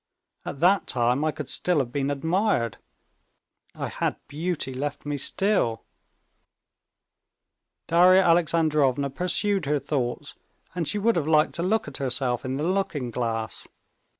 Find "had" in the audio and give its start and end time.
3.87-4.15